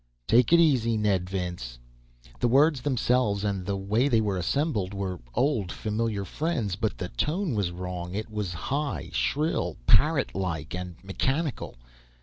[0.25, 1.77] "Take it easy, Ned Vince...."
[2.39, 6.75] The words themselves, and the way they were assembled, were old, familiar friends.
[6.75, 8.15] But the tone was wrong.
[8.15, 11.75] It was high, shrill, parrot like, and mechanical.